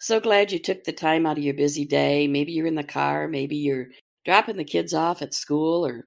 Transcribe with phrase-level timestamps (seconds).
[0.00, 2.28] So glad you took the time out of your busy day.
[2.28, 3.88] Maybe you're in the car, maybe you're
[4.24, 6.04] dropping the kids off at school, or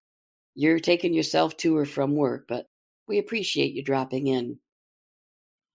[0.56, 2.66] you're taking yourself to or from work, but
[3.08, 4.60] we appreciate you dropping in.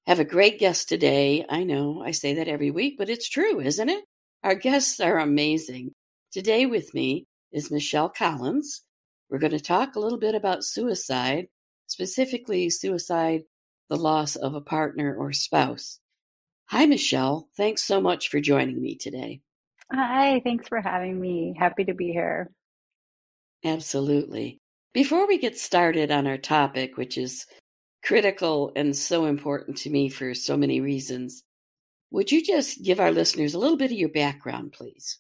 [0.06, 1.44] Have a great guest today.
[1.48, 4.04] I know I say that every week, but it's true, isn't it?
[4.42, 5.92] Our guests are amazing.
[6.32, 8.82] Today with me is Michelle Collins.
[9.28, 11.48] We're going to talk a little bit about suicide,
[11.88, 13.42] specifically suicide
[13.90, 15.98] the loss of a partner or spouse.
[16.68, 17.48] Hi, Michelle.
[17.56, 19.40] Thanks so much for joining me today.
[19.92, 21.54] Hi, thanks for having me.
[21.56, 22.50] Happy to be here.
[23.64, 24.58] Absolutely.
[24.92, 27.46] Before we get started on our topic, which is
[28.04, 31.45] critical and so important to me for so many reasons,
[32.10, 35.18] would you just give our listeners a little bit of your background, please?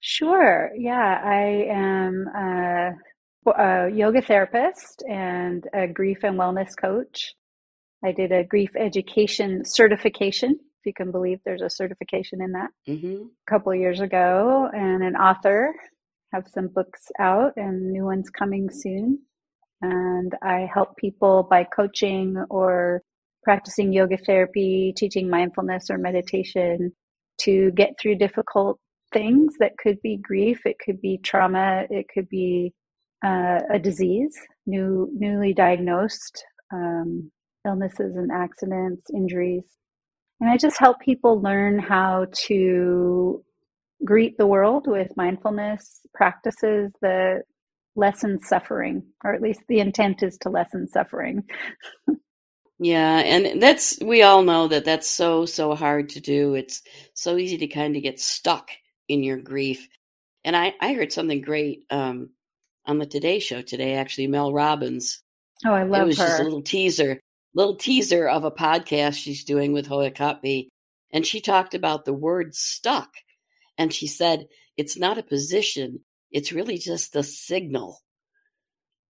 [0.00, 0.70] Sure.
[0.76, 2.92] Yeah, I am a,
[3.50, 7.34] a yoga therapist and a grief and wellness coach.
[8.04, 12.70] I did a grief education certification, if you can believe there's a certification in that,
[12.88, 13.22] mm-hmm.
[13.24, 15.74] a couple of years ago, and an author.
[16.32, 19.18] Have some books out and new ones coming soon.
[19.82, 23.02] And I help people by coaching or
[23.42, 26.92] practicing yoga therapy, teaching mindfulness or meditation
[27.42, 28.78] to get through difficult
[29.12, 32.72] things that could be grief, it could be trauma, it could be
[33.24, 37.30] uh, a disease, new, newly diagnosed, um,
[37.66, 39.64] illnesses and accidents, injuries.
[40.40, 43.44] And I just help people learn how to
[44.04, 47.42] greet the world with mindfulness practices that
[47.96, 51.44] lessen suffering, or at least the intent is to lessen suffering.
[52.78, 56.54] yeah, and that's, we all know that that's so, so hard to do.
[56.54, 56.82] It's
[57.14, 58.70] so easy to kind of get stuck
[59.08, 59.86] in your grief.
[60.44, 62.30] And I, I heard something great um,
[62.86, 65.22] on the Today Show today, actually, Mel Robbins.
[65.66, 66.26] Oh, I love It was her.
[66.26, 67.20] just a little teaser
[67.54, 70.68] little teaser of a podcast she's doing with Hoda Kotb.
[71.12, 73.10] And she talked about the word stuck.
[73.76, 74.46] And she said,
[74.76, 76.00] it's not a position,
[76.30, 77.98] it's really just a signal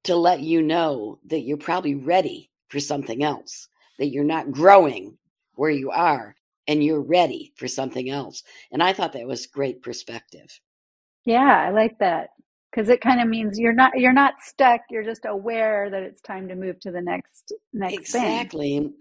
[0.04, 3.68] to let you know that you're probably ready for something else,
[3.98, 5.18] that you're not growing
[5.54, 6.34] where you are
[6.66, 8.42] and you're ready for something else.
[8.72, 10.60] And I thought that was great perspective.
[11.24, 12.30] Yeah, I like that
[12.70, 16.20] because it kind of means you're not you're not stuck you're just aware that it's
[16.20, 18.78] time to move to the next next exactly.
[18.78, 18.94] Thing.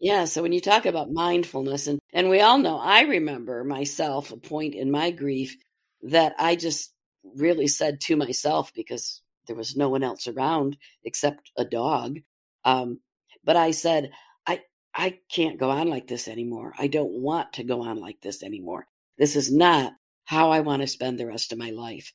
[0.00, 4.30] yeah so when you talk about mindfulness and and we all know i remember myself
[4.30, 5.56] a point in my grief
[6.02, 6.92] that i just
[7.36, 12.18] really said to myself because there was no one else around except a dog
[12.64, 13.00] um,
[13.44, 14.10] but i said
[14.46, 14.60] i
[14.94, 16.72] i can't go on like this anymore.
[16.78, 18.86] I don't want to go on like this anymore.
[19.18, 19.92] This is not
[20.24, 22.12] how i want to spend the rest of my life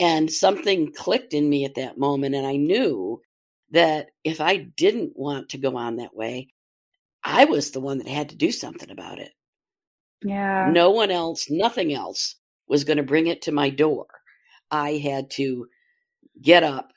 [0.00, 2.34] and something clicked in me at that moment.
[2.34, 3.20] And I knew
[3.70, 6.48] that if I didn't want to go on that way,
[7.22, 9.32] I was the one that had to do something about it.
[10.22, 10.70] Yeah.
[10.72, 14.06] No one else, nothing else was going to bring it to my door.
[14.70, 15.66] I had to
[16.40, 16.92] get up,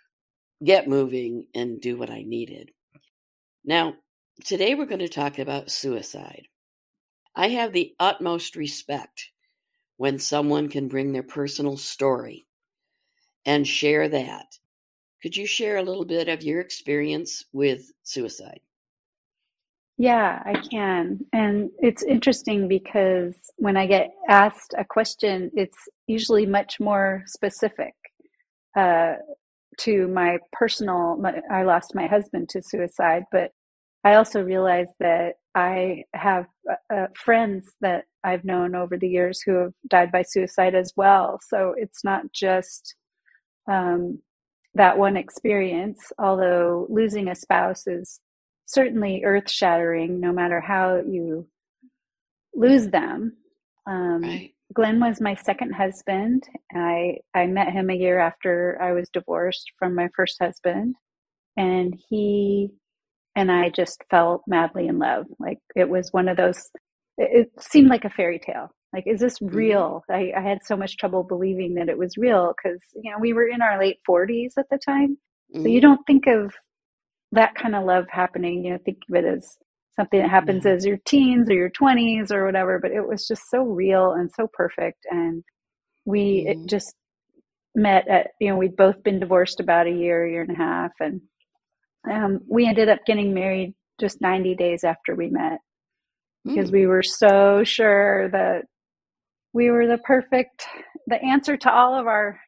[0.64, 2.72] get moving, and do what I needed.
[3.66, 3.96] Now,
[4.46, 6.48] today we're going to talk about suicide.
[7.36, 9.30] I have the utmost respect
[9.98, 12.46] when someone can bring their personal story
[13.46, 14.58] and share that.
[15.22, 18.60] Could you share a little bit of your experience with suicide?
[19.98, 21.20] Yeah, I can.
[21.34, 25.78] And it's interesting because when I get asked a question, it's
[26.08, 27.94] usually much more specific
[28.76, 29.14] uh,
[29.80, 31.16] to my personal.
[31.18, 33.52] My, I lost my husband to suicide, but
[34.04, 39.42] I also realized that I have uh, uh, friends that I've known over the years
[39.42, 41.40] who have died by suicide as well.
[41.48, 42.96] So it's not just
[43.68, 44.20] um,
[44.76, 48.20] that one experience, although losing a spouse is
[48.66, 51.48] certainly earth shattering, no matter how you
[52.56, 53.38] lose them.
[53.86, 54.54] Um, right.
[54.74, 56.44] Glenn was my second husband.
[56.74, 60.96] I I met him a year after I was divorced from my first husband,
[61.58, 62.70] and he
[63.36, 65.26] and I just fell madly in love.
[65.40, 66.70] Like it was one of those.
[67.18, 69.56] It, it seemed like a fairy tale like is this mm-hmm.
[69.56, 73.18] real I, I had so much trouble believing that it was real because you know
[73.20, 75.18] we were in our late 40s at the time
[75.54, 75.64] mm-hmm.
[75.64, 75.88] so you mm-hmm.
[75.88, 76.54] don't think of
[77.32, 79.58] that kind of love happening you know think of it as
[79.96, 83.44] something that happens as your teens or your 20s or whatever, but it was just
[83.50, 85.06] so real and so perfect.
[85.10, 85.44] And
[86.06, 86.66] we mm-hmm.
[86.66, 86.96] just
[87.76, 90.92] met at, you know, we'd both been divorced about a year, year and a half.
[91.00, 91.22] And
[92.12, 95.60] um, we ended up getting married just 90 days after we met
[96.44, 96.74] because mm.
[96.74, 98.66] we were so sure that
[99.54, 100.66] we were the perfect,
[101.08, 102.40] the answer to all of our,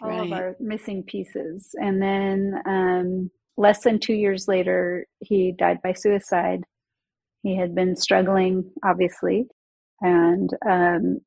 [0.00, 0.26] all right.
[0.26, 1.74] of our missing pieces.
[1.74, 6.64] And then, um, less than two years later, he died by suicide.
[7.42, 9.46] He had been struggling, obviously,
[10.00, 11.20] and um,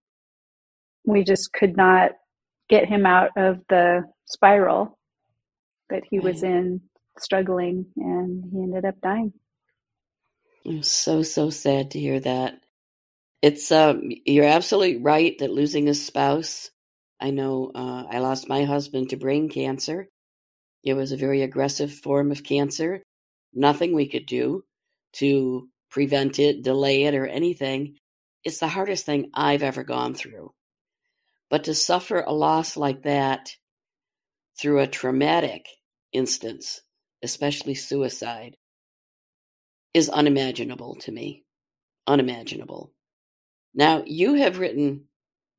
[1.05, 2.11] we just could not
[2.69, 4.99] get him out of the spiral
[5.89, 6.81] that he was in,
[7.17, 9.33] struggling, and he ended up dying.
[10.65, 12.59] I'm so so sad to hear that.
[13.41, 16.69] It's um, you're absolutely right that losing a spouse.
[17.21, 20.09] I know uh, I lost my husband to brain cancer,
[20.83, 23.03] it was a very aggressive form of cancer.
[23.53, 24.63] Nothing we could do
[25.13, 27.97] to prevent it, delay it, or anything.
[28.43, 30.53] It's the hardest thing I've ever gone through.
[31.49, 33.49] But to suffer a loss like that
[34.59, 35.65] through a traumatic
[36.13, 36.81] instance,
[37.23, 38.55] especially suicide,
[39.93, 41.43] is unimaginable to me.
[42.07, 42.93] Unimaginable.
[43.73, 45.05] Now, you have written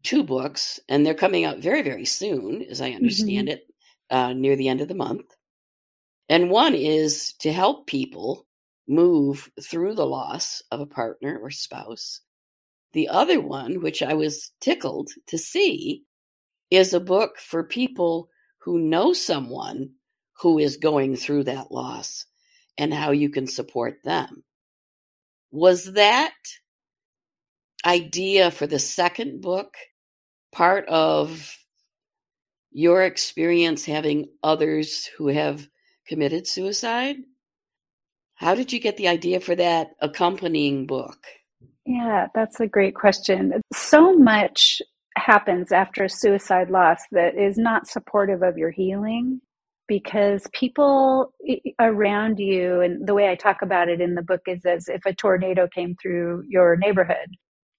[0.03, 3.59] two books, and they're coming out very, very soon, as I understand mm-hmm.
[3.59, 3.67] it
[4.11, 5.37] uh, near the end of the month.
[6.29, 8.47] And one is to help people
[8.89, 12.21] move through the loss of a partner or spouse.
[12.93, 16.05] The other one, which I was tickled to see,
[16.71, 19.91] is a book for people who know someone
[20.41, 22.27] who is going through that loss
[22.79, 24.43] and how you can support them.
[25.51, 26.35] Was that
[27.85, 29.75] idea for the second book
[30.53, 31.57] part of
[32.73, 35.69] your experience having others who have
[36.07, 37.17] committed suicide?
[38.35, 41.19] How did you get the idea for that accompanying book?
[41.85, 43.61] Yeah, that's a great question.
[43.73, 44.81] So much
[45.17, 49.41] happens after a suicide loss that is not supportive of your healing
[49.89, 51.33] because people
[51.81, 55.05] around you, and the way I talk about it in the book is as if
[55.05, 57.37] a tornado came through your neighborhood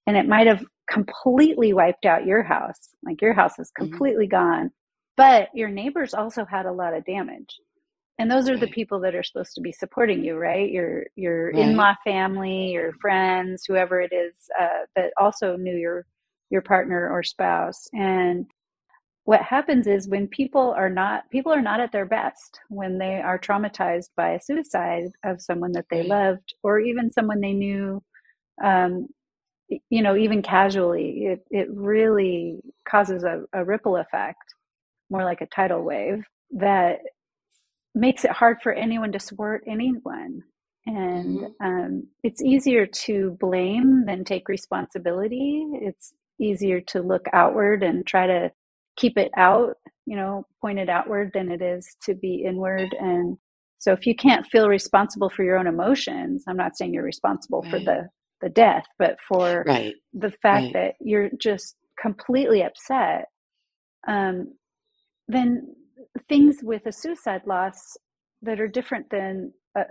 [0.07, 2.89] and it might have completely wiped out your house.
[3.03, 3.89] Like your house is mm-hmm.
[3.89, 4.59] completely mm-hmm.
[4.61, 4.71] gone
[5.17, 7.59] but your neighbors also had a lot of damage
[8.17, 8.61] and those are right.
[8.61, 11.59] the people that are supposed to be supporting you right your your right.
[11.59, 16.05] in-law family your friends whoever it is uh, that also knew your
[16.49, 18.45] your partner or spouse and
[19.25, 23.21] what happens is when people are not people are not at their best when they
[23.21, 28.01] are traumatized by a suicide of someone that they loved or even someone they knew
[28.63, 29.07] um,
[29.89, 34.53] you know even casually it, it really causes a, a ripple effect
[35.09, 36.99] more like a tidal wave that
[37.93, 40.41] makes it hard for anyone to support anyone.
[40.85, 41.65] And mm-hmm.
[41.65, 45.65] um, it's easier to blame than take responsibility.
[45.73, 48.51] It's easier to look outward and try to
[48.97, 49.75] keep it out,
[50.05, 52.95] you know, pointed outward than it is to be inward.
[52.99, 53.37] And
[53.77, 57.61] so if you can't feel responsible for your own emotions, I'm not saying you're responsible
[57.61, 57.71] right.
[57.71, 58.09] for the,
[58.41, 59.95] the death, but for right.
[60.13, 60.73] the fact right.
[60.73, 63.25] that you're just completely upset,
[64.07, 64.53] um,
[65.27, 65.75] then
[66.27, 67.97] things with a suicide loss
[68.41, 69.83] that are different than a,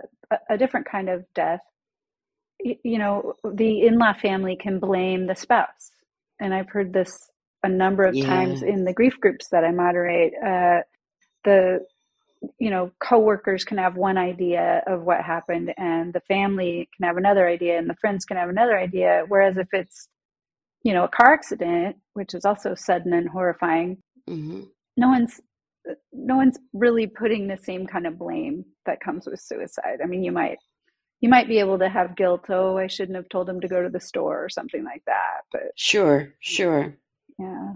[0.49, 1.61] a different kind of death
[2.83, 5.91] you know the in-law family can blame the spouse
[6.39, 7.29] and i've heard this
[7.63, 8.25] a number of yeah.
[8.25, 10.81] times in the grief groups that i moderate uh,
[11.43, 11.79] the
[12.59, 17.17] you know coworkers can have one idea of what happened and the family can have
[17.17, 20.07] another idea and the friends can have another idea whereas if it's
[20.83, 23.97] you know a car accident which is also sudden and horrifying
[24.29, 24.61] mm-hmm
[24.97, 25.39] no one's
[26.13, 29.99] no one's really putting the same kind of blame that comes with suicide.
[30.03, 30.57] I mean, you might
[31.21, 32.45] you might be able to have guilt.
[32.49, 35.41] Oh, I shouldn't have told him to go to the store or something like that.
[35.51, 36.95] But sure, sure,
[37.39, 37.73] yeah.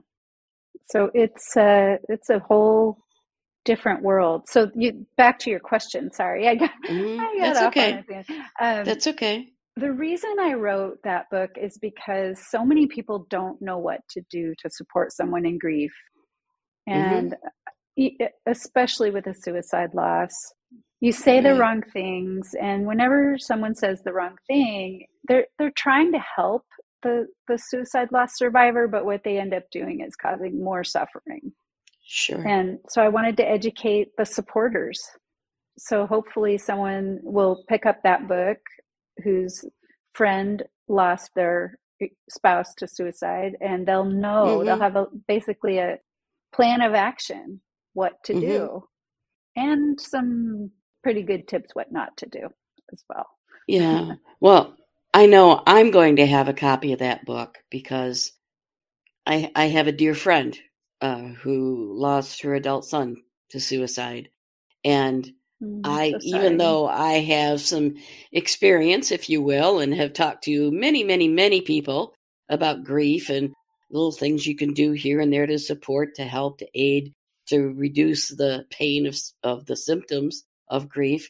[0.89, 2.99] So it's a it's a whole
[3.65, 4.43] different world.
[4.47, 6.11] So you back to your question.
[6.13, 8.03] Sorry, I got, mm, I got that's okay.
[8.61, 9.49] Um, that's okay.
[9.77, 14.21] The reason I wrote that book is because so many people don't know what to
[14.31, 15.91] do to support someone in grief
[16.89, 17.13] Mm-hmm.
[17.15, 17.35] and
[17.99, 18.25] mm-hmm.
[18.45, 20.31] especially with a suicide loss
[21.01, 26.11] you say the wrong things and whenever someone says the wrong thing they're they're trying
[26.11, 26.63] to help
[27.01, 31.53] the the suicide loss survivor but what they end up doing is causing more suffering
[32.05, 35.01] sure and so i wanted to educate the supporters
[35.77, 38.57] so hopefully someone will pick up that book
[39.23, 39.65] whose
[40.13, 41.77] friend lost their
[42.29, 44.65] spouse to suicide and they'll know mm-hmm.
[44.65, 45.97] they'll have a basically a
[46.55, 47.59] plan of action,
[47.93, 48.41] what to mm-hmm.
[48.41, 48.83] do,
[49.55, 50.71] and some
[51.03, 52.47] pretty good tips what not to do
[52.91, 53.27] as well.
[53.67, 54.13] yeah.
[54.39, 54.75] Well,
[55.13, 58.31] I know I'm going to have a copy of that book because
[59.25, 60.57] I I have a dear friend
[61.01, 63.17] uh, who lost her adult son
[63.49, 64.29] to suicide,
[64.83, 65.31] and
[65.63, 67.95] Mm, I so even though I have some
[68.31, 72.13] experience, if you will, and have talked to many, many, many people
[72.49, 73.53] about grief and
[73.89, 77.13] little things you can do here and there to support, to help, to aid,
[77.47, 81.29] to reduce the pain of of the symptoms of grief,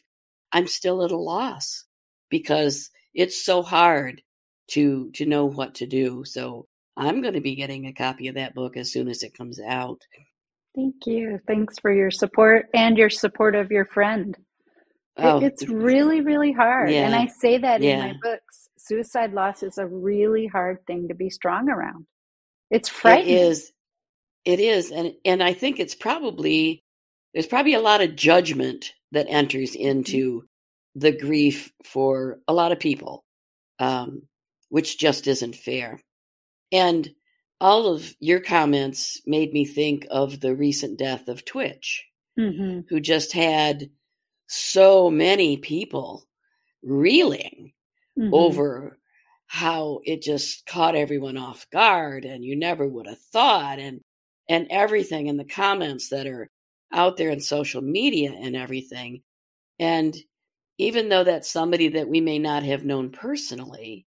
[0.52, 1.84] I'm still at a loss
[2.30, 4.22] because it's so hard
[4.68, 6.24] to to know what to do.
[6.24, 9.34] So I'm going to be getting a copy of that book as soon as it
[9.36, 10.02] comes out.
[10.76, 11.40] Thank you.
[11.46, 14.36] Thanks for your support and your support of your friend.
[15.16, 16.90] Oh, it's really, really hard.
[16.90, 18.68] And I say that in my books.
[18.78, 22.06] Suicide loss is a really hard thing to be strong around.
[22.70, 23.36] It's It frightening.
[23.38, 23.72] is.
[24.44, 26.82] It is, and and I think it's probably
[27.34, 29.80] there's probably a lot of judgment that enters Mhm.
[29.80, 30.44] into
[30.96, 33.24] the grief for a lot of people,
[33.80, 34.22] um,
[34.70, 36.00] which just isn't fair.
[36.72, 37.14] And
[37.60, 42.04] all of your comments made me think of the recent death of Twitch,
[42.36, 43.90] hmm who just had
[44.48, 46.26] so many people
[46.82, 47.72] reeling
[48.16, 48.98] hmm over
[49.48, 54.00] how it just caught everyone off guard and you never would have thought and
[54.48, 56.50] and everything in the comments that are
[56.92, 59.22] out there in social media and everything.
[59.78, 60.16] And
[60.78, 64.06] even though that's somebody that we may not have known personally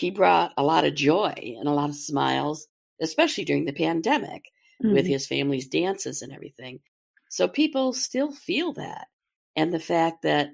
[0.00, 2.68] he brought a lot of joy and a lot of smiles
[3.02, 4.44] especially during the pandemic
[4.90, 6.80] with hmm his family's dances and everything
[7.30, 9.08] so people still feel that
[9.56, 10.50] and the fact that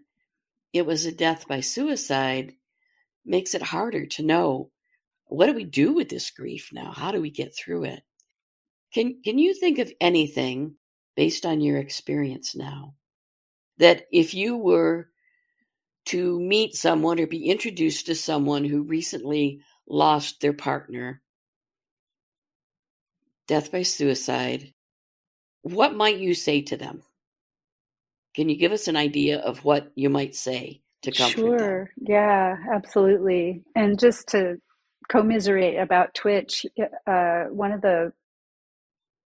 [0.72, 2.54] it was a death by suicide
[3.24, 4.70] makes it harder to know
[5.26, 6.92] what do we do with this grief now?
[6.92, 8.02] How do we get through it?
[8.92, 10.76] Can can you think of anything
[11.16, 12.94] based on your experience now
[13.78, 15.10] that if you were
[16.06, 21.22] to meet someone or be introduced to someone who recently lost their partner,
[23.48, 24.72] death by suicide,
[25.62, 27.02] what might you say to them?
[28.34, 31.58] Can you give us an idea of what you might say to comfort them?
[31.58, 31.90] Sure.
[32.00, 33.64] Yeah, absolutely.
[33.74, 34.56] And just to
[35.08, 36.66] commiserate about Twitch,
[37.06, 38.12] uh, one of the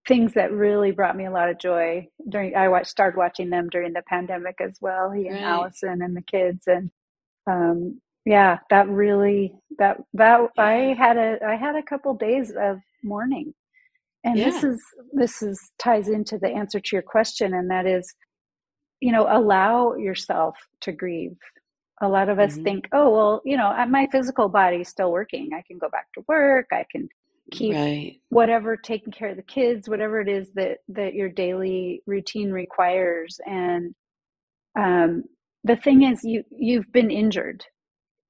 [0.09, 3.69] things that really brought me a lot of joy during I watched started watching them
[3.71, 5.45] during the pandemic as well, he and Right.
[5.45, 6.91] Allison and the kids and
[7.49, 12.79] um yeah, that really that that I had a I had a couple days of
[13.05, 13.55] mourning.
[14.25, 14.81] And this is
[15.13, 18.15] this is ties into the answer to your question and that is
[19.01, 21.37] you know, allow yourself to grieve.
[22.03, 25.51] A lot of us hmm think, oh, well, you know, my physical body's still working.
[25.55, 26.67] I can go back to work.
[26.73, 27.09] I can
[27.51, 28.21] keep Right.
[28.31, 33.41] whatever, taking care of the kids, whatever it is that that your daily routine requires.
[33.47, 33.95] And
[34.79, 35.25] um,
[35.65, 37.65] the thing is, you you've been injured.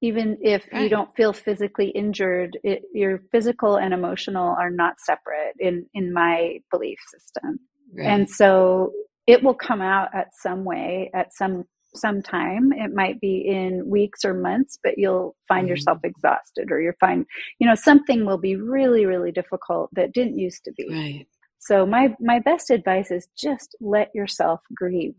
[0.03, 5.55] Even if you don't feel physically injured, it, your physical and emotional are not separate
[5.59, 7.61] in in my belief system
[8.07, 8.93] and so
[9.27, 12.73] it will come out at some way at some some time.
[12.73, 16.93] It might be in weeks or months but you'll find yourself hmm exhausted or you'll
[17.01, 17.27] find
[17.59, 20.97] you know something will be really really difficult that didn't used to be.
[20.97, 21.27] Right.
[21.59, 25.15] so my my best advice is just let yourself grieve.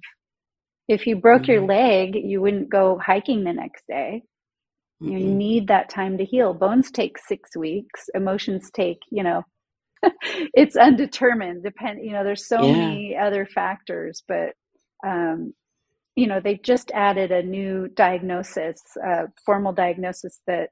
[0.87, 4.23] If you broke your hmm leg you wouldn't go hiking the next day.
[5.05, 5.21] You Mm-mm.
[5.21, 6.53] need that time to heal.
[6.53, 8.09] Bones take 6 weeks.
[8.15, 9.43] Emotions take you know
[10.53, 12.69] it's undetermined depend you know there's so Yeah.
[12.69, 14.53] many other factors but
[15.05, 15.53] um
[16.15, 20.69] you know they just added a new diagnosis uh formal diagnosis that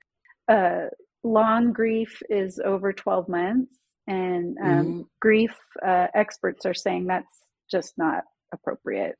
[0.51, 0.87] uh
[1.23, 3.79] long grief is over 12 months.
[4.07, 5.51] And um grief
[5.85, 7.39] uh experts are saying that's
[7.71, 9.15] just not appropriate.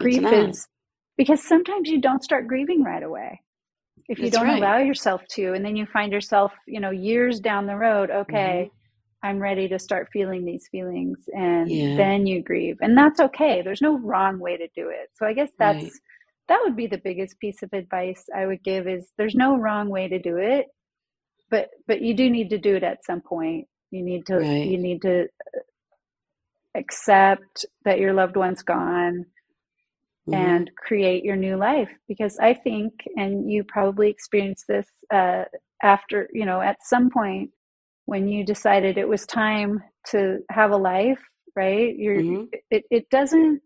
[0.00, 0.68] Grief is
[1.18, 3.42] because sometimes you don't start grieving right away.
[4.08, 4.50] If you That's don't right.
[4.50, 8.60] allow yourself to and then you find yourself you know years down the road okay
[8.60, 8.81] hmm
[9.24, 11.96] i'm ready to start feeling these feelings and Yeah.
[11.96, 12.78] then you grieve.
[12.82, 13.62] And that's okay.
[13.62, 15.10] There's no wrong way to do it.
[15.14, 15.60] So i guess Right.
[15.60, 16.00] that's
[16.48, 19.88] that would be the biggest piece of advice i would give is there's no wrong
[19.90, 20.66] way to do it
[21.50, 23.66] but but you do need to do it at some point.
[23.90, 25.28] You need to you need to
[26.76, 29.26] accept that your loved one's gone
[30.26, 35.44] hmm and create your new life because i think and you probably experienced this uh,
[35.82, 37.50] after you know at some point
[38.06, 41.20] when you decided it was time to have a life
[41.56, 43.62] right you're hmm it, it doesn't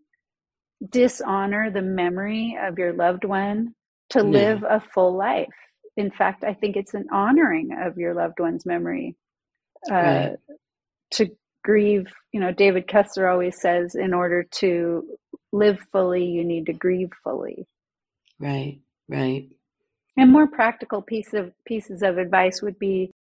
[0.90, 3.74] dishonor the memory of your loved one
[4.10, 5.48] to live a full life
[5.96, 9.16] in fact i think it's an honoring of your loved one's memory
[9.92, 10.36] uh, Right.
[11.12, 11.28] to
[11.64, 15.04] grieve you know david kessler always says in order to
[15.52, 17.66] live fully you need to grieve fully
[18.40, 18.80] Right.
[19.08, 19.50] Right.
[20.18, 23.12] And more practical piece of pieces of advice would be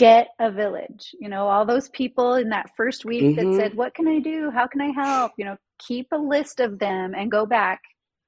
[0.00, 1.14] get a village.
[1.20, 3.52] You know, all those people in that first week mm-hmm.
[3.52, 4.50] that said, "What can I do?
[4.50, 7.80] How can I help?" You know, keep a list of them and go back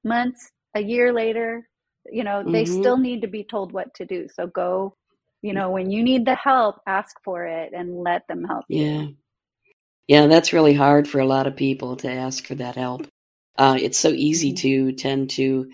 [0.03, 1.67] months, a year later.
[2.11, 2.51] You know, mm-hmm.
[2.51, 4.27] they still need to be told what to do.
[4.33, 4.95] So go,
[5.41, 8.83] you know, when you need the help, ask for it and let them help you.
[8.83, 9.07] Yeah.
[10.05, 13.07] Yeah, that's really hard for a lot of people to ask for that help.
[13.57, 14.89] Uh, it's so easy mm-hmm.
[14.89, 15.69] to tend to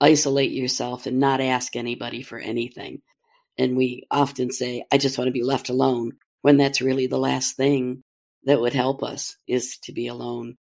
[0.00, 3.02] isolate yourself and not ask anybody for anything.
[3.56, 7.18] And we often say, I just want to be left alone, when that's really the
[7.18, 8.02] last thing
[8.44, 10.56] that would help us is to be alone.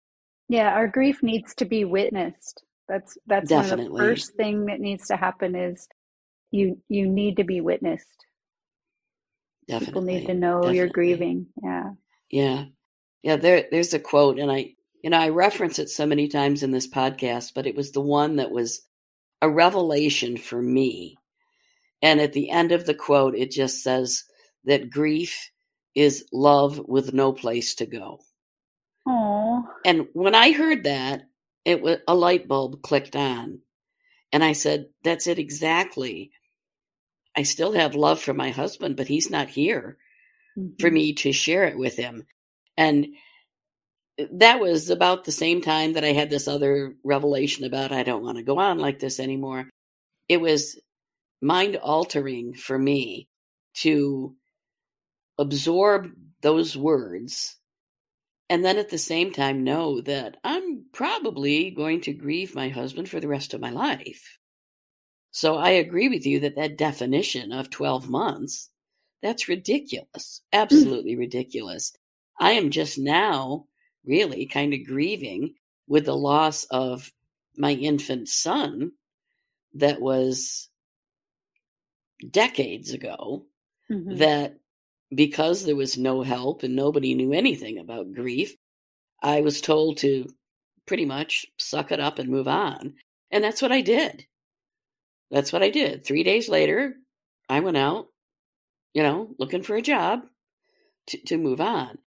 [0.48, 2.62] Yeah, our grief needs to be witnessed.
[2.88, 3.88] That's that's Definitely.
[3.88, 5.88] one of the first thing that needs to happen is
[6.50, 8.26] you you need to be witnessed.
[9.66, 9.86] Definitely.
[9.86, 10.76] People need to know Definitely.
[10.76, 11.46] you're grieving.
[11.62, 11.90] Yeah.
[12.30, 12.64] Yeah.
[13.22, 16.62] Yeah, there there's a quote and I you know, I reference it so many times
[16.62, 18.86] in this podcast, but it was the one that was
[19.40, 21.16] a revelation for me.
[22.02, 24.24] And at the end of the quote, it just says
[24.64, 25.50] that grief
[25.94, 28.20] is love with no place to go.
[29.06, 29.62] Aww.
[29.84, 31.22] And when I heard that,
[31.64, 33.60] it was a light bulb clicked on.
[34.32, 36.32] And I said, that's it exactly.
[37.36, 39.98] I still have love for my husband, but he's not here
[40.58, 40.74] mm-hmm.
[40.80, 42.26] for me to share it with him.
[42.76, 43.08] And
[44.32, 48.22] that was about the same time that I had this other revelation about I don't
[48.22, 49.68] want to go on like this anymore.
[50.28, 50.78] It was
[51.42, 53.28] mind altering for me
[53.74, 54.34] to
[55.38, 56.08] absorb
[56.40, 57.56] those words
[58.52, 63.08] and then at the same time know that I'm probably going to grieve my husband
[63.08, 64.38] for the rest of my life.
[65.30, 68.68] So I agree with you that that definition of 12 months,
[69.22, 70.42] that's ridiculous.
[70.52, 70.60] Mm.
[70.60, 71.94] Absolutely ridiculous.
[72.38, 73.64] I am just now
[74.04, 75.54] really kind of grieving
[75.88, 77.10] with the loss of
[77.56, 78.92] my infant son
[79.74, 80.68] that was
[82.30, 83.46] decades ago
[83.90, 84.16] mm-hmm.
[84.16, 84.58] that
[85.14, 88.54] because there was no help and nobody knew anything about grief
[89.22, 90.26] i was told to
[90.86, 92.94] pretty much suck it up and move on
[93.30, 94.26] and that's what i did
[95.30, 96.94] that's what i did 3 days later
[97.48, 98.08] i went out
[98.94, 100.22] you know looking for a job
[101.08, 101.98] to, to move on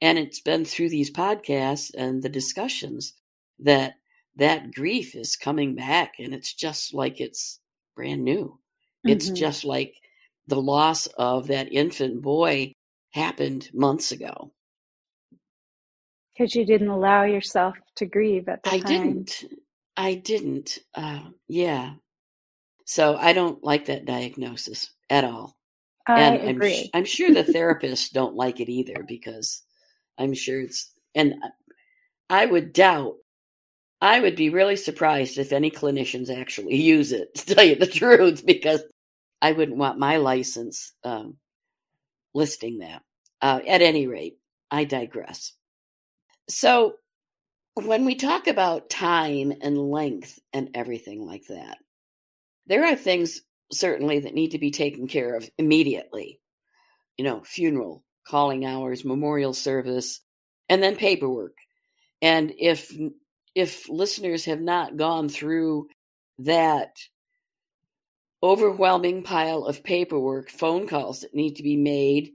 [0.00, 3.14] and it's been through these podcasts and the discussions
[3.58, 3.94] that
[4.36, 7.60] that grief is coming back and it's just like it's
[7.94, 8.58] brand new.
[9.04, 9.10] Mm-hmm.
[9.10, 9.94] It's just like
[10.46, 12.72] the loss of that infant boy
[13.12, 14.52] happened months ago.
[16.36, 18.78] Because you didn't allow yourself to grieve at the time.
[18.78, 18.88] I time.
[18.88, 19.44] didn't.
[19.96, 20.78] I didn't.
[20.94, 21.94] Uh, yeah.
[22.86, 25.56] So I don't like that diagnosis at all.
[26.06, 26.90] I and agree.
[26.92, 29.62] I'm, I'm sure the therapists don't like it either because
[30.18, 31.34] I'm sure it's, and
[32.28, 33.14] I would doubt,
[34.00, 37.86] I would be really surprised if any clinicians actually use it, to tell you the
[37.86, 38.82] truth, because
[39.44, 41.36] I wouldn't want my license um,
[42.32, 43.02] listing that.
[43.42, 44.38] Uh, at any rate,
[44.70, 45.52] I digress.
[46.48, 46.94] So,
[47.74, 51.76] when we talk about time and length and everything like that,
[52.68, 56.40] there are things certainly that need to be taken care of immediately.
[57.18, 60.22] You know, funeral, calling hours, memorial service,
[60.70, 61.58] and then paperwork.
[62.22, 62.90] And if
[63.54, 65.88] if listeners have not gone through
[66.38, 66.96] that
[68.44, 72.32] overwhelming pile of paperwork, phone calls that need to be made,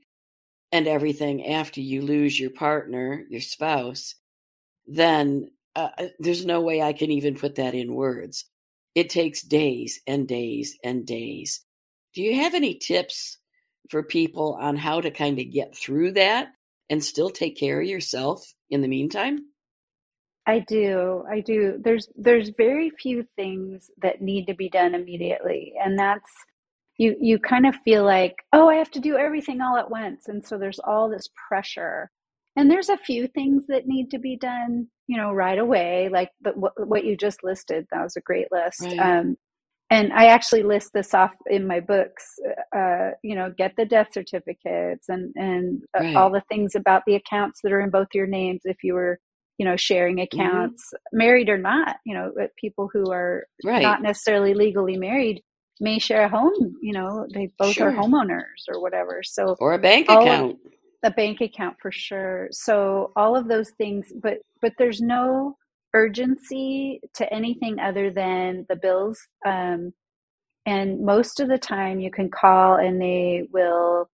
[0.72, 4.15] and everything after you lose your partner, your spouse,
[4.88, 8.45] then uh, uh there's no way I can even put that in words.
[8.95, 11.62] It takes days and days and days.
[12.15, 13.38] Do you have any tips
[13.89, 16.50] for people on how to kind of get through that
[16.89, 19.45] and still take care of yourself in the meantime?
[20.50, 21.24] I do.
[21.30, 21.80] I do.
[21.84, 26.30] There's there's very few things that need to be done immediately and that's
[27.00, 30.28] you you kind of feel like, "Oh, I have to do everything all at once."
[30.28, 32.12] And so there's all this pressure.
[32.56, 36.30] And there's a few things that need to be done, you know, right away, like
[36.42, 37.88] the, what, what you just listed.
[37.92, 38.82] That was a great list.
[38.82, 39.00] Right.
[39.00, 39.38] Um,
[39.90, 42.26] and I actually list this off in my books.
[42.76, 46.16] Uh, you know, get the death certificates and and uh, right.
[46.18, 48.62] all the things about the accounts that are in both your names.
[48.66, 49.20] If you were,
[49.60, 50.39] you know, sharing mm-hmm.
[50.39, 51.17] accounts, mm-hmm.
[51.17, 53.84] married or not, you know, people who are right.
[53.84, 55.43] not necessarily legally married
[55.80, 56.78] may share a home.
[56.82, 57.89] You know, they both sure.
[57.89, 59.22] are homeowners or whatever.
[59.24, 60.58] So or a bank account.
[61.04, 62.48] a bank account for sure.
[62.52, 65.58] So all of those things, but but there's no
[65.93, 69.19] urgency to anything other than the bills.
[69.45, 69.93] Um,
[70.65, 74.10] and most of the time, you can call and they will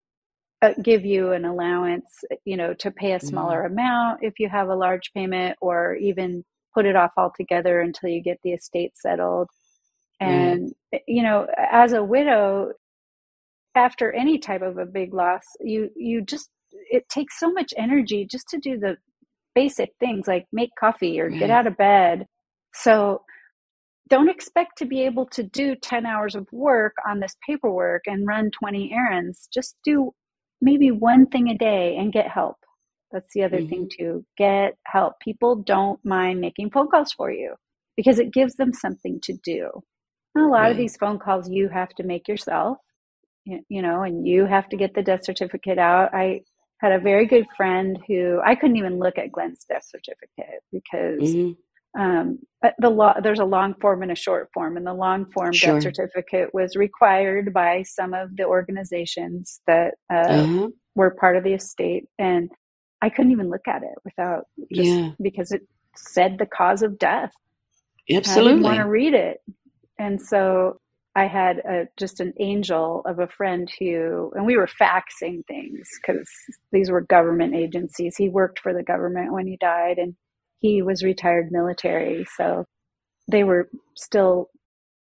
[0.62, 3.28] Uh, give you an allowance, you know, to pay a mm-hmm.
[3.28, 3.74] smaller mm-hmm.
[3.74, 8.22] amount if you have a large payment, or even put it off altogether until you
[8.22, 9.50] get the estate settled.
[10.22, 10.32] Mm-hmm.
[10.32, 11.02] And, right.
[11.08, 12.72] you know, as a widow,
[13.76, 18.26] after any type of a big loss, you, you just, it takes so much energy
[18.30, 18.98] just to do the
[19.56, 21.40] basic things like make coffee or right.
[21.40, 21.52] get mm-hmm.
[21.52, 22.26] out of bed.
[22.74, 23.22] So
[24.10, 28.28] don't expect to be able to do 10 hours of work on this paperwork and
[28.28, 29.48] run 20 errands.
[29.52, 30.12] Just do
[30.66, 32.58] maybe one thing a day and get help.
[33.12, 33.70] That's the other mm-hmm.
[33.70, 34.26] thing too.
[34.38, 35.14] Get help.
[35.22, 37.54] People don't mind making phone calls for you
[37.96, 39.70] because it gives them something to do.
[40.34, 40.72] And a lot right.
[40.72, 42.78] of these phone calls you have to make yourself,
[43.46, 46.14] you know, and you have to get the death certificate out.
[46.14, 46.42] I
[46.80, 51.22] had a very good friend who I couldn't even look at Glenn's death certificate because
[51.22, 51.52] mm-hmm
[51.98, 52.40] um,
[52.80, 55.76] the law there's a long form and a short form and the long form sure.
[55.76, 60.70] death certificate was required by some of the organizations that uh, uh-huh.
[60.96, 62.50] were part of the estate and
[63.02, 65.12] i couldn't even look at it without just yeah.
[65.22, 65.62] because it
[65.96, 67.32] said the cause of death
[68.12, 69.38] absolutely i didn't want to read it
[70.00, 70.80] and so
[71.16, 75.88] i had a, just an angel of a friend who and we were faxing things
[76.02, 76.30] because
[76.72, 80.16] these were government agencies he worked for the government when he died and
[80.60, 82.66] he was retired military, so
[83.30, 84.50] they were still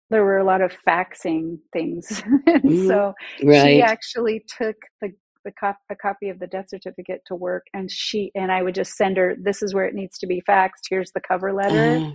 [0.10, 2.08] there were a lot of faxing things.
[2.47, 2.88] mm-hmm.
[2.88, 3.63] so right.
[3.63, 5.12] she actually took the
[5.43, 8.75] the cop, a copy of the death certificate to work and she and I would
[8.75, 10.88] just send her this is where it needs to be faxed.
[10.89, 11.97] Here's the cover letter.
[11.97, 12.12] Uh,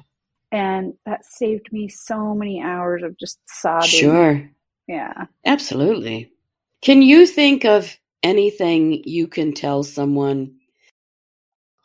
[0.50, 3.88] and that saved me so many hours of just sobbing.
[3.88, 4.50] Sure.
[4.86, 5.26] Yeah.
[5.44, 6.32] Absolutely.
[6.80, 10.54] Can you think of anything you can tell someone?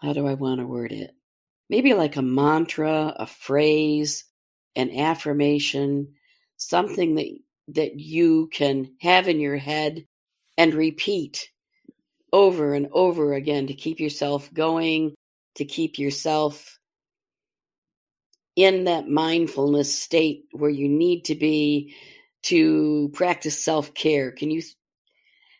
[0.01, 1.13] How do I want to word it
[1.69, 4.25] maybe like a mantra, a phrase,
[4.75, 6.13] an affirmation,
[6.57, 7.27] something that
[7.69, 10.05] that you can have in your head
[10.57, 11.49] and repeat
[12.33, 15.13] over and over again to keep yourself going,
[15.55, 16.77] to keep yourself
[18.55, 21.95] in that mindfulness state where you need to be
[22.43, 24.31] to practice self-care.
[24.31, 24.61] Can you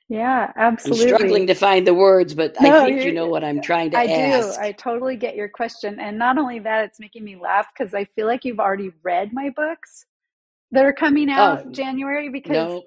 [0.09, 1.11] yeah, absolutely.
[1.11, 3.91] I'm struggling to find the words, but no, I think you know what I'm trying
[3.91, 4.55] to I ask.
[4.55, 4.61] do.
[4.61, 5.99] I totally get your question.
[5.99, 9.31] And not only that, it's making me laugh because I feel like you've already read
[9.33, 10.05] my books
[10.71, 12.83] that are coming out oh, January because no.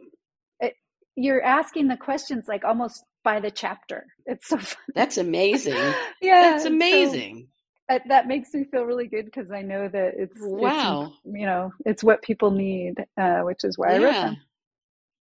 [0.61, 0.75] it,
[1.17, 4.07] you're asking the questions like almost by the chapter.
[4.27, 4.85] It's so fun.
[4.95, 5.75] That's amazing.
[6.21, 6.51] yeah.
[6.51, 7.49] That's amazing.
[7.91, 11.13] So, that makes me feel really good because I know that it's wow.
[11.25, 13.97] It's, you know, it's what people need, uh, which is why yeah.
[13.97, 14.37] I wrote them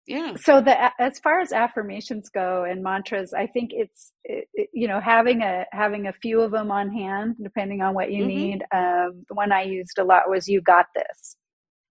[0.07, 0.33] yeah.
[0.35, 4.99] So the as far as affirmations go and mantras i think it's it, you know
[4.99, 8.27] having a having a few of them on hand depending on what you mm-hmm.
[8.27, 11.35] need um, the one i used a lot was you got this.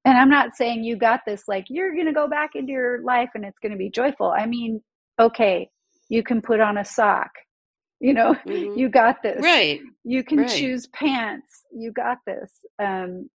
[0.04, 3.02] And i'm not saying you got this like you're going to go back into your
[3.02, 4.30] life and it's going to be joyful.
[4.30, 4.80] I mean
[5.18, 5.70] okay
[6.08, 7.30] you can put on a sock
[8.00, 8.78] you know mm-hmm.
[8.78, 9.42] you got this.
[9.42, 9.80] Right.
[10.04, 10.48] You can right.
[10.48, 11.62] choose pants.
[11.72, 12.52] You got this.
[12.78, 13.30] Um,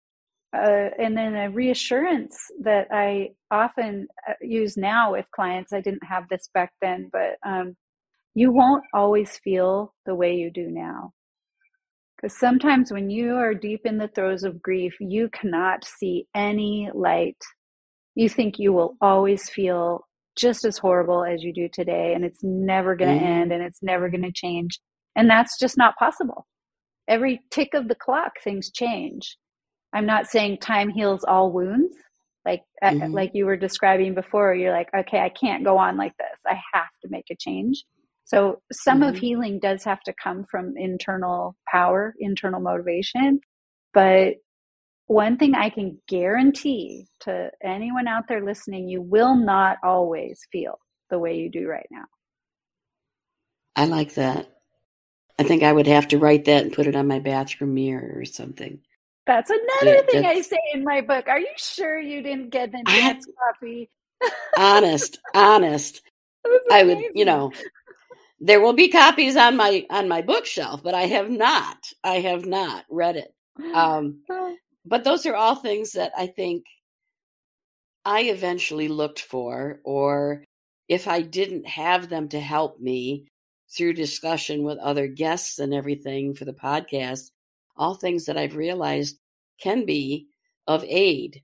[0.54, 5.72] uh, and then a reassurance that I often uh, use now with clients.
[5.72, 7.76] I didn't have this back then, but um,
[8.34, 11.12] you won't always feel the way you do now.
[12.16, 16.88] Because sometimes when you are deep in the throes of grief, you cannot see any
[16.94, 17.42] light.
[18.14, 22.44] You think you will always feel just as horrible as you do today, and it's
[22.44, 23.28] never going to mm.
[23.28, 24.78] end and it's never going to change.
[25.16, 26.46] And that's just not possible.
[27.08, 29.36] Every tick of the clock, things change
[29.94, 31.94] I'm not saying time heals all wounds.
[32.44, 33.12] Like uh, mm-hmm.
[33.14, 36.38] like you were describing before, you're like, okay, I can't go on like this.
[36.46, 37.84] I have to make a change.
[38.24, 39.10] So some mm-hmm.
[39.10, 43.40] of healing does have to come from internal power, internal motivation.
[43.94, 44.34] But
[45.06, 50.78] one thing I can guarantee to anyone out there listening, you will not always feel
[51.10, 52.04] the way you do right now.
[53.76, 54.48] I like that.
[55.38, 58.14] I think I would have to write that and put it on my bathroom mirror
[58.16, 58.80] or something.
[59.26, 61.28] That's another thing I say in my book.
[61.28, 63.88] Are you sure you didn't get an advance copy?
[64.58, 66.02] honest, honest.
[66.70, 67.52] I would, you know,
[68.40, 71.78] there will be copies on my on my bookshelf, but I have not.
[72.02, 73.34] I have not read it.
[73.74, 74.56] Um, oh.
[74.84, 76.64] but those are all things that I think
[78.04, 80.44] I eventually looked for, or
[80.88, 83.26] if I didn't have them to help me
[83.74, 87.30] through discussion with other guests and everything for the podcast,
[87.76, 89.18] all things that I've realized
[89.60, 90.28] can be
[90.66, 91.42] of aid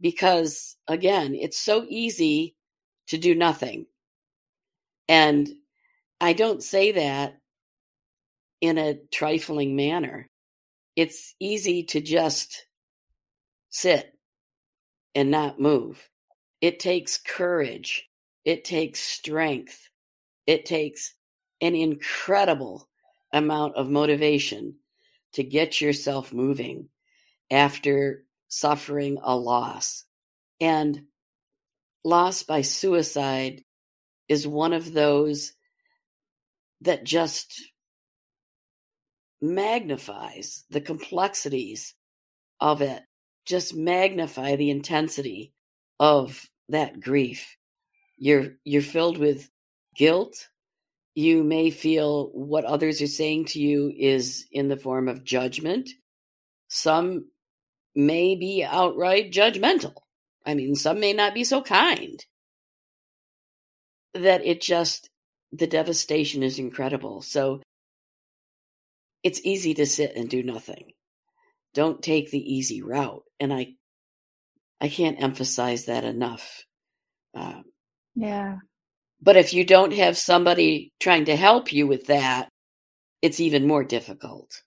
[0.00, 2.56] because again, it's so easy
[3.08, 3.86] to do nothing.
[5.08, 5.48] And
[6.20, 7.38] I don't say that
[8.60, 10.28] in a trifling manner.
[10.96, 12.66] It's easy to just
[13.70, 14.12] sit
[15.14, 16.08] and not move.
[16.60, 18.08] It takes courage.
[18.44, 19.88] It takes strength.
[20.46, 21.14] It takes
[21.60, 22.88] an incredible
[23.32, 24.76] amount of motivation
[25.34, 26.88] to get yourself moving
[27.50, 30.04] after suffering a loss.
[30.60, 31.04] And
[32.04, 33.64] loss by suicide
[34.28, 35.52] is one of those
[36.82, 37.70] that just
[39.40, 41.94] magnifies the complexities
[42.60, 43.02] of it,
[43.46, 45.52] just magnify the intensity
[45.98, 47.56] of that grief.
[48.16, 49.50] You're you're filled with
[49.96, 50.49] guilt.
[51.20, 55.90] You may feel what others are saying to you is in the form of judgment.
[56.68, 57.26] Some
[57.94, 59.92] may be outright judgmental.
[60.46, 62.24] I mean, some may not be so kind.
[64.14, 65.10] That it just,
[65.52, 67.20] the devastation is incredible.
[67.20, 67.60] So
[69.22, 70.92] it's easy to sit and do nothing.
[71.74, 73.24] Don't take the easy route.
[73.38, 73.74] And I,
[74.80, 76.64] I can't emphasize that enough.
[77.34, 77.64] Um,
[78.14, 78.56] yeah.
[79.22, 82.48] But if you don't have somebody trying to help you with that,
[83.22, 84.62] it's even more difficult.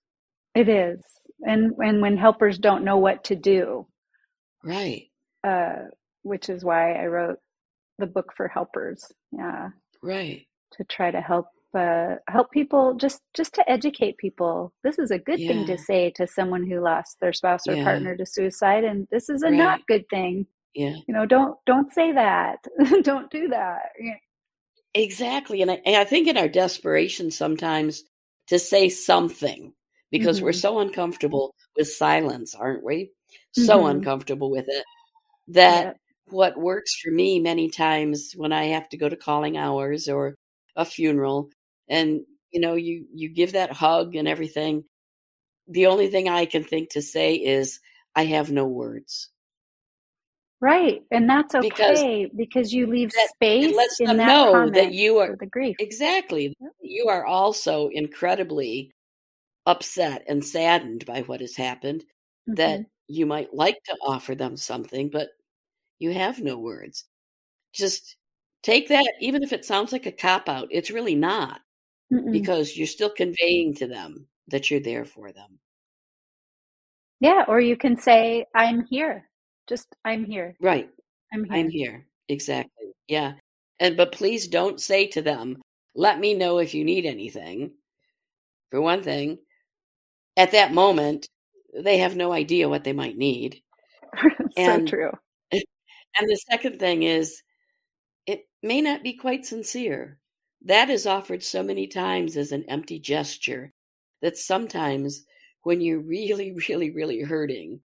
[0.53, 1.01] It is.
[1.41, 3.87] And and when helpers don't know what to do.
[4.63, 5.07] Right.
[5.43, 5.87] Uh,
[6.21, 7.39] which is why I wrote
[7.99, 9.11] the book for helpers.
[9.31, 9.69] Yeah.
[10.01, 10.47] Right.
[10.77, 14.73] To try to help uh, help people just just to educate people.
[14.83, 15.47] This is a good yeah.
[15.49, 17.83] thing to say to someone who lost their spouse or yeah.
[17.83, 19.57] partner to suicide, and this is a right.
[19.57, 20.45] not good thing.
[20.75, 20.95] Yeah.
[21.07, 22.57] You know, don't don't say that.
[23.03, 23.81] don't do that.
[24.95, 25.61] Exactly.
[25.61, 28.03] And I, and I think in our desperation sometimes
[28.47, 29.73] to say something
[30.11, 30.45] because mm-hmm.
[30.45, 33.11] we're so uncomfortable with silence, aren't we?
[33.53, 33.97] So mm-hmm.
[33.97, 34.85] uncomfortable with it
[35.49, 35.93] that yeah.
[36.27, 40.35] what works for me many times when I have to go to calling hours or
[40.75, 41.49] a funeral
[41.89, 44.85] and you know you you give that hug and everything
[45.67, 47.79] the only thing I can think to say is
[48.15, 49.29] I have no words.
[50.63, 53.75] Right, and that's okay because, because you leave that, space.
[53.75, 55.75] lets them know that you are the grief.
[55.77, 58.89] Exactly, you are also incredibly
[59.65, 62.05] upset and saddened by what has happened.
[62.49, 62.53] Mm-hmm.
[62.53, 65.31] That you might like to offer them something, but
[65.99, 67.03] you have no words.
[67.73, 68.15] Just
[68.61, 70.69] take that, even if it sounds like a cop out.
[70.71, 71.59] It's really not,
[72.09, 72.31] Mm-mm.
[72.31, 75.59] because you're still conveying to them that you're there for them.
[77.19, 79.29] Yeah, or you can say, "I'm here."
[79.67, 80.55] Just, I'm here.
[80.59, 80.89] Right.
[81.33, 81.53] I'm here.
[81.53, 82.07] I'm here.
[82.29, 82.93] Exactly.
[83.07, 83.33] Yeah.
[83.79, 85.61] And, but please don't say to them,
[85.95, 87.71] let me know if you need anything.
[88.71, 89.37] For one thing,
[90.35, 91.27] at that moment,
[91.73, 93.61] they have no idea what they might need.
[94.17, 95.11] so and, true.
[96.15, 97.41] And the second thing is,
[98.27, 100.19] it may not be quite sincere.
[100.61, 103.73] That is offered so many times as an empty gesture
[104.21, 105.25] that sometimes
[105.63, 107.81] when you're really, really, really hurting,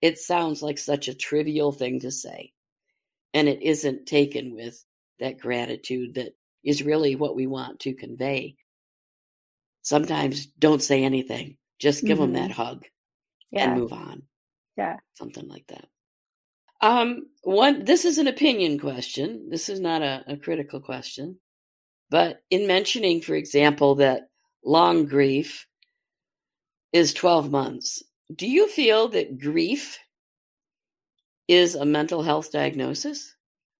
[0.00, 2.52] it sounds like such a trivial thing to say.
[3.34, 4.84] And it isn't taken with
[5.20, 6.34] that gratitude that
[6.64, 8.56] is really what we want to convey.
[9.82, 12.32] Sometimes don't say anything, just give mm-hmm.
[12.32, 12.84] them that hug
[13.50, 13.70] yeah.
[13.70, 14.22] and move on.
[14.76, 14.96] Yeah.
[15.14, 15.86] Something like that.
[16.80, 19.48] Um, one, this is an opinion question.
[19.50, 21.38] This is not a, a critical question.
[22.10, 24.28] But in mentioning, for example, that
[24.64, 25.66] long grief
[26.92, 28.02] is 12 months
[28.34, 29.98] do you feel that grief
[31.46, 33.34] is a mental health diagnosis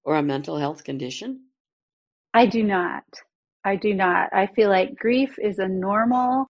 [0.05, 1.43] or a mental health condition?
[2.33, 3.05] I do not.
[3.65, 4.31] I do not.
[4.33, 6.47] I feel like grief is a normal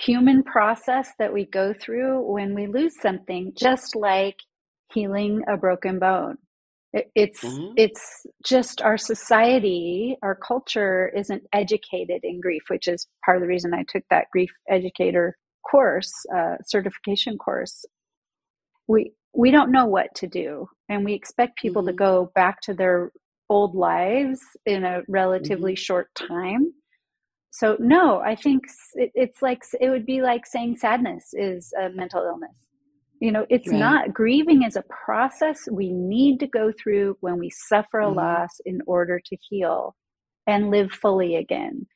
[0.00, 4.36] human process that we go through when we lose something, just like
[4.92, 6.38] healing a broken bone.
[6.92, 7.74] It, it's mm-hmm.
[7.76, 13.48] it's just our society, our culture isn't educated in grief, which is part of the
[13.48, 15.36] reason I took that grief educator
[15.70, 17.84] course, uh, certification course,
[18.86, 21.90] we we don't know what to do, and we expect people mm-hmm.
[21.90, 23.12] to go back to their
[23.50, 25.78] old lives in a relatively mm-hmm.
[25.78, 26.72] short time.
[27.50, 31.88] So no, I think it, it's like it would be like saying sadness is a
[31.90, 32.54] mental illness.
[33.20, 33.78] You know, it's right.
[33.78, 34.14] not.
[34.14, 38.18] Grieving is a process we need to go through when we suffer a mm-hmm.
[38.18, 39.96] loss in order to heal
[40.46, 41.86] and live fully again.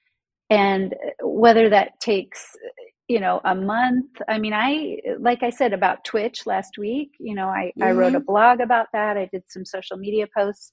[0.50, 2.44] And whether that takes
[3.12, 7.34] you know a month i mean i like i said about twitch last week you
[7.34, 7.82] know i, mm-hmm.
[7.82, 8.32] I wrote a mm-hmm.
[8.32, 10.72] blog about that i did some social media posts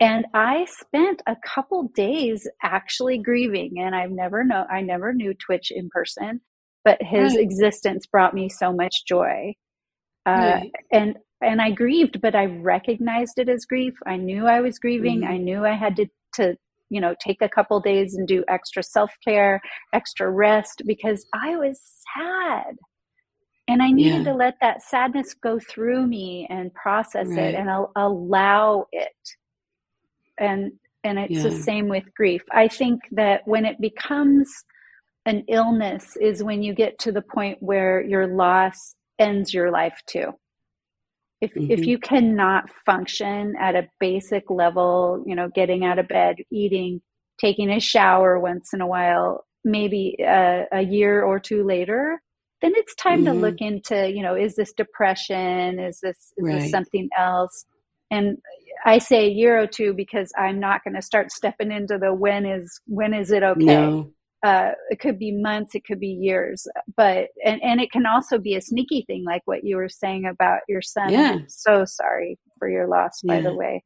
[0.00, 5.32] and i spent a couple days actually grieving and i've never know i never knew
[5.34, 6.40] twitch in person
[6.84, 7.40] but his right.
[7.40, 9.54] existence brought me so much joy
[10.26, 10.72] uh, right.
[10.90, 15.20] and and i grieved but i recognized it as grief i knew i was grieving
[15.20, 15.34] mm-hmm.
[15.34, 16.56] i knew i had to to
[16.90, 19.60] you know take a couple days and do extra self-care
[19.92, 21.80] extra rest because i was
[22.14, 22.76] sad
[23.68, 24.32] and i needed yeah.
[24.32, 27.38] to let that sadness go through me and process right.
[27.38, 29.12] it and I'll allow it
[30.38, 30.72] and
[31.04, 31.42] and it's yeah.
[31.42, 34.48] the same with grief i think that when it becomes
[35.24, 40.00] an illness is when you get to the point where your loss ends your life
[40.06, 40.32] too
[41.40, 46.08] If hmm if you cannot function at a basic level, you know, getting out of
[46.08, 47.02] bed, eating,
[47.38, 52.20] taking a shower once in a while, maybe a, a year or two later,
[52.62, 55.78] then it's time to hmm look into, you know, is this depression?
[55.78, 57.66] Is this is this something else?
[58.10, 58.38] And
[58.84, 62.14] I say a year or two because I'm not going to start stepping into the
[62.14, 63.94] when is when is it okay?
[63.94, 64.14] No.
[64.42, 68.38] Uh, it could be months, it could be years, but and and it can also
[68.38, 71.12] be a sneaky thing, like what you were saying about your son.
[71.12, 71.32] Yeah.
[71.32, 73.82] I'm so sorry for your loss, by the way.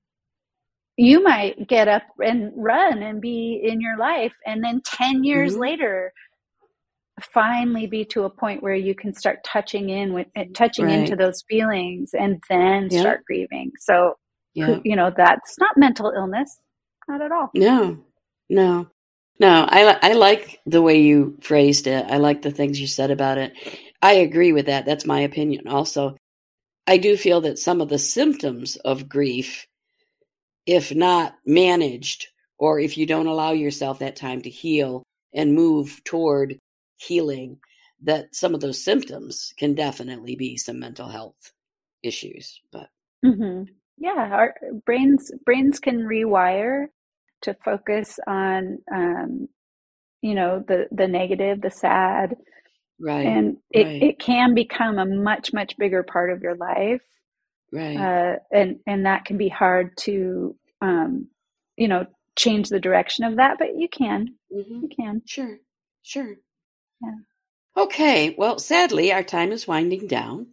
[0.97, 5.55] You might get up and run and be in your life, and then ten years
[5.55, 6.13] hmm later,
[7.23, 11.17] finally be to a point where you can start touching in with eh, touching into
[11.17, 13.01] those feelings, and then Yeah.
[13.01, 13.73] start grieving.
[13.79, 14.17] So,
[14.55, 14.81] Yeah.
[14.85, 16.61] you know, that's not mental illness,
[17.09, 17.51] not at all.
[17.55, 18.05] No.
[18.51, 18.89] No.
[19.41, 19.67] No.
[19.69, 22.07] I I like the way you phrased it.
[22.09, 23.55] I like the things you said about it.
[24.03, 24.87] I agree with that.
[24.87, 25.69] That's my opinion.
[25.69, 26.17] Also,
[26.87, 29.67] I do feel that some of the symptoms of grief,
[30.67, 35.03] if not managed, or if you don't allow yourself that time to heal
[35.35, 36.59] and move toward
[36.99, 37.59] healing,
[38.03, 41.53] that some of those symptoms can definitely be some mental health
[42.03, 42.61] issues.
[42.73, 42.89] But
[43.25, 43.65] hmm
[43.99, 46.89] Yeah, our brains brains can rewire
[47.43, 49.49] to focus on um,
[50.23, 52.37] you know the the negative, the sad,
[53.01, 57.03] right, and it right, it can become a much much bigger part of your life,
[57.73, 57.99] right.
[57.99, 61.29] uh, and and that can be hard to um,
[61.77, 65.59] you know change the direction of that, but you can hmm you can Sure,
[66.03, 66.37] sure.
[67.03, 67.13] yeah.
[67.77, 70.49] Okay, well, sadly, our time is winding down.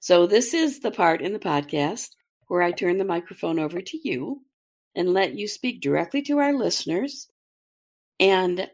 [0.00, 2.10] So, this is the part in the podcast
[2.46, 4.42] where I turn the microphone over to you
[4.94, 7.28] and let you speak directly to our listeners.
[8.20, 8.68] And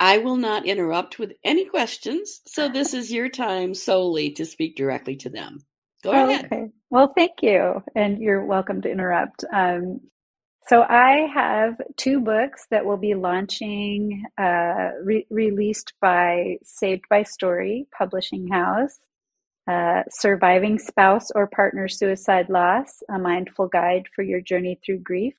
[0.00, 2.40] I will not interrupt with any questions.
[2.46, 5.60] So, this is your time solely to speak directly to them.
[6.04, 6.52] Go Oh, ahead.
[6.52, 6.70] okay.
[6.90, 7.82] Well, thank you.
[7.96, 9.44] And you're welcome to interrupt.
[9.54, 10.00] Um,
[10.68, 17.24] so, I have two books that will be launching, uh, re- released by Saved by
[17.24, 18.98] Story Publishing House
[19.68, 25.34] uh, Surviving Spouse or Partner Suicide Loss, a mindful guide for your journey through grief,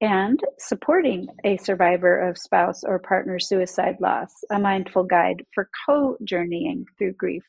[0.00, 6.16] and Supporting a Survivor of Spouse or Partner Suicide Loss, a mindful guide for co
[6.24, 7.42] journeying through grief.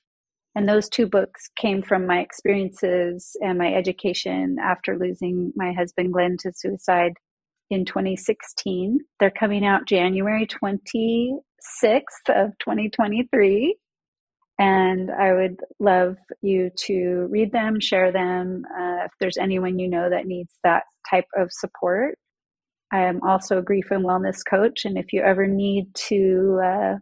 [0.55, 6.11] And those two books came from my experiences and my education after losing my husband
[6.11, 7.13] Glenn to suicide
[7.69, 8.99] in 2016.
[9.19, 11.39] They're coming out January 26th
[12.29, 13.77] of 2023.
[14.59, 18.63] And I would love you to read them, share them.
[18.69, 22.17] Uh, if there's anyone you know that needs that type of support,
[22.91, 24.85] I am also a grief and wellness coach.
[24.85, 26.95] And if you ever need to uh,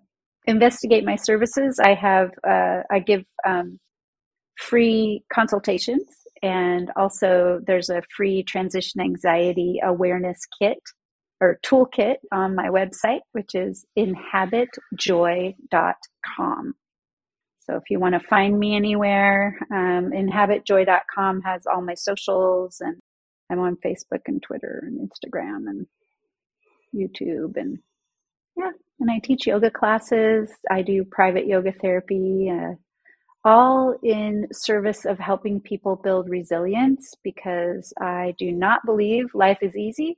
[0.46, 3.80] investigate my services, I have uh, I give um,
[4.58, 6.04] free consultations,
[6.44, 10.78] and also there's a free transition anxiety awareness kit
[11.42, 16.74] or toolkit on my website, which is inhabitjoy.com.
[17.62, 22.98] So if you want to find me anywhere, um, inhabitjoy.com has all my socials, and
[23.50, 25.88] I'm on Facebook and Twitter and Instagram and
[26.96, 27.80] YouTube, and
[28.58, 30.52] yeah, and I teach yoga classes.
[30.70, 32.76] I do private yoga therapy, uh,
[33.44, 39.78] all in service of helping people build resilience because I do not believe life is
[39.78, 40.18] easy.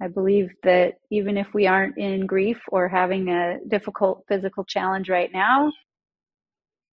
[0.00, 5.08] I believe that even if we aren't in grief or having a difficult physical challenge
[5.08, 5.70] right now,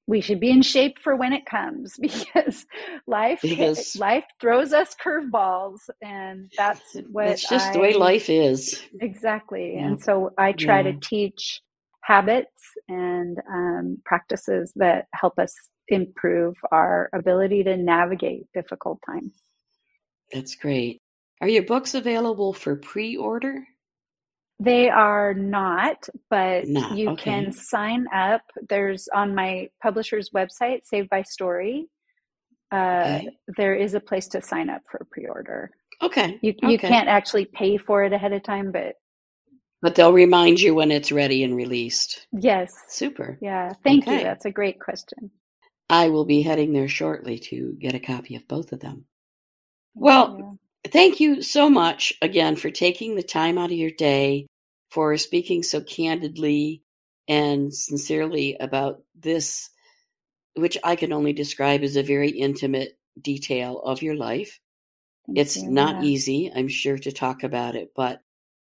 [0.10, 2.66] we should be in shape for when it comes because
[3.06, 8.82] life Because life throws us curveballs and that's what that's just the way life is.
[9.02, 9.86] exactly Yeah.
[9.88, 11.62] and so I try to teach
[12.04, 15.54] habits and um, practices that help us
[15.90, 19.32] improve our ability to navigate difficult times.
[20.34, 21.02] That's great.
[21.42, 23.64] Are your books available for pre order?
[24.60, 26.98] They are not, but Not.
[26.98, 27.24] you Okay.
[27.24, 28.42] can sign up.
[28.70, 31.88] There's on my publisher's website, Saved by Story.
[32.72, 33.30] Uh, Okay.
[33.58, 35.72] there is a place to sign up for pre-order.
[36.02, 36.40] Okay.
[36.42, 36.88] You you Okay.
[36.90, 38.96] can't actually pay for it ahead of time, but
[39.82, 42.28] But they'll remind you when it's ready and released.
[42.34, 43.38] yes, Super.
[43.42, 43.74] yeah.
[43.84, 44.20] Thank you.
[44.20, 45.32] That's a great question.
[45.90, 49.06] I will be heading there shortly to get a copy of both of them.
[49.96, 50.60] Well.
[50.88, 54.48] Thank you so much again for taking the time out of your day,
[54.92, 56.82] for speaking so candidly
[57.28, 59.70] and sincerely about this,
[60.56, 64.60] which I can only describe as a very intimate detail of your life.
[65.26, 65.70] Thank It's you.
[65.70, 66.10] not Yeah.
[66.10, 68.22] easy, I'm sure, to talk about it, but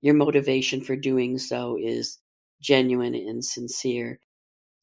[0.01, 2.19] your motivation for doing so is
[2.61, 4.19] genuine and sincere.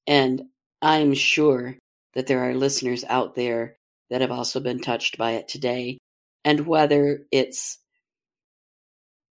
[0.06, 0.42] And
[0.80, 1.76] I'm sure
[2.14, 3.76] that there are listeners out there
[4.10, 5.98] that have also been touched by it today.
[6.46, 7.78] And whether it's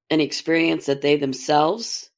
[0.09, 2.09] an experience that they themselves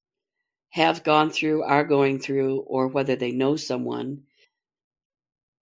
[0.72, 4.24] have gone through, are going through, or whether they know someone.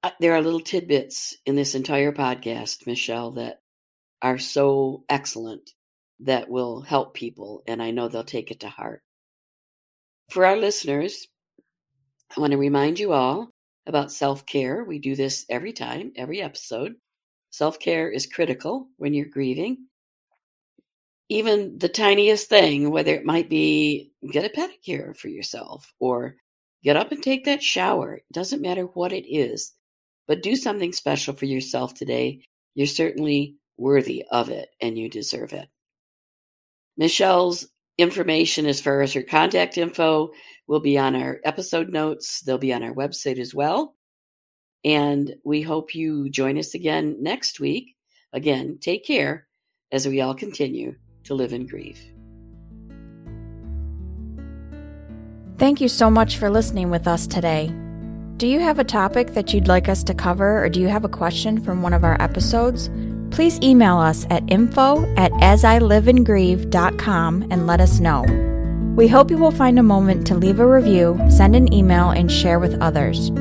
[0.04, 3.62] Uh, there are little tidbits in this entire podcast, Michelle, that
[4.22, 5.72] are so excellent
[6.22, 9.04] that will help people, and I know they'll take it to heart.
[10.30, 11.28] For our listeners,
[12.36, 13.52] I want to remind you all
[13.86, 14.84] about self care.
[14.84, 16.96] We do this every time, every episode.
[17.56, 19.88] Self care is critical when you're grieving
[21.30, 26.36] even the tiniest thing, whether it might be get a pedicure for yourself or
[26.84, 28.16] get up and take that shower.
[28.16, 29.74] It doesn't matter what it is,
[30.28, 32.42] but do something special for yourself today.
[32.76, 35.68] You're certainly worthy of it and you deserve it.
[36.98, 40.30] Michelle's information as far as her contact info
[40.68, 42.42] will be on our episode notes.
[42.42, 43.96] They'll be on our website as well.
[44.86, 47.96] And we hope you join us again next week.
[48.32, 49.48] Again, take care
[49.92, 52.00] as we all continue to live in grief.
[55.58, 57.74] Thank you so much for listening with us today.
[58.38, 61.06] Do you have a topic that you'd like us to cover, or do you have
[61.06, 62.90] a question from one of our episodes?
[63.32, 68.26] Please email us at info at asiliveandgrieve.com and let us know.
[68.98, 72.30] We hope you will find a moment to leave a review, send an email, and
[72.30, 73.32] share with others.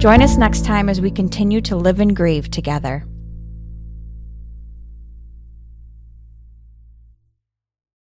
[0.00, 3.04] Join us next time as we continue to live and grieve together.